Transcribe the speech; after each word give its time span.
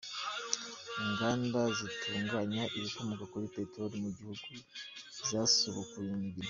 Inganda 1.03 1.61
zitunganya 1.77 2.63
ibikomoka 2.77 3.23
kuri 3.31 3.45
peteroli 3.55 3.95
mu 4.03 4.09
gihugu 4.17 4.51
zasubukuye 5.29 6.09
imirimo. 6.11 6.39